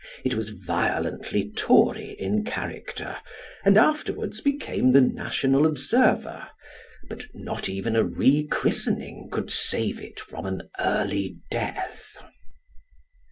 It 0.25 0.33
was 0.33 0.49
violently 0.49 1.51
Tory 1.51 2.15
in 2.17 2.43
character, 2.43 3.17
and 3.63 3.77
afterwards 3.77 4.41
became 4.41 4.93
The 4.93 5.01
National 5.01 5.63
Observer, 5.67 6.47
but 7.07 7.25
not 7.35 7.69
even 7.69 7.95
a 7.95 8.03
re 8.03 8.47
christening 8.47 9.29
could 9.31 9.51
save 9.51 9.99
it 10.01 10.19
from 10.19 10.47
an 10.47 10.63
early 10.79 11.37
death. 11.51 12.17